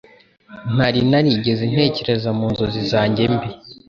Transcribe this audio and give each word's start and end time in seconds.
ntari 0.75 0.99
narigeze 1.09 1.63
ntekereza 1.71 2.29
mu 2.37 2.45
nzozi 2.51 2.81
zanjye 2.91 3.23
mbi 3.35 3.49